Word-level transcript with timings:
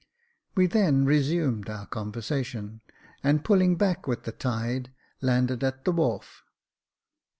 We 0.55 0.65
then 0.65 1.05
resumed 1.05 1.69
our 1.69 1.85
conversation, 1.85 2.81
and 3.23 3.45
pulling 3.45 3.75
back 3.75 4.07
with 4.07 4.23
the 4.23 4.31
tide, 4.31 4.91
landed 5.21 5.63
at 5.63 5.85
the 5.85 5.91
wharf. 5.91 6.43